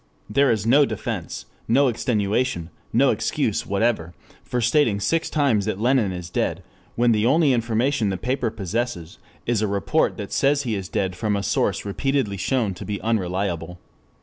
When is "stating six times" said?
4.59-5.65